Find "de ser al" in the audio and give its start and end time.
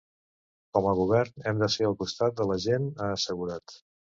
1.65-1.93